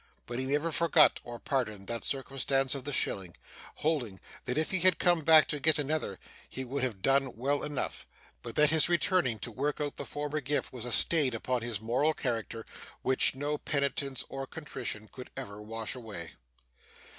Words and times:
But 0.25 0.39
he 0.39 0.45
never 0.47 0.71
forgot 0.71 1.19
or 1.23 1.37
pardoned 1.37 1.85
that 1.85 2.03
circumstance 2.03 2.73
of 2.73 2.85
the 2.85 2.91
shilling; 2.91 3.35
holding 3.75 4.19
that 4.45 4.57
if 4.57 4.71
he 4.71 4.79
had 4.79 4.97
come 4.97 5.21
back 5.21 5.47
to 5.49 5.59
get 5.59 5.77
another 5.77 6.17
he 6.49 6.63
would 6.65 6.81
have 6.81 7.03
done 7.03 7.37
well 7.37 7.61
enough, 7.61 8.07
but 8.41 8.55
that 8.55 8.71
his 8.71 8.89
returning 8.89 9.37
to 9.37 9.51
work 9.51 9.79
out 9.79 9.97
the 9.97 10.03
former 10.05 10.41
gift 10.41 10.73
was 10.73 10.85
a 10.85 10.91
stain 10.91 11.35
upon 11.35 11.61
his 11.61 11.79
moral 11.79 12.15
character 12.15 12.65
which 13.03 13.35
no 13.35 13.59
penitence 13.59 14.23
or 14.27 14.47
contrition 14.47 15.07
could 15.07 15.29
ever 15.37 15.61
wash 15.61 15.93
away. 15.93 16.31